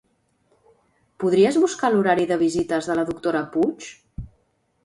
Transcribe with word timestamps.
Podries 1.25 1.59
buscar 1.65 1.91
l'horari 1.97 2.25
de 2.31 2.39
visites 2.45 2.91
de 2.93 2.99
la 3.01 3.07
doctora 3.11 3.47
Puig? 3.57 3.91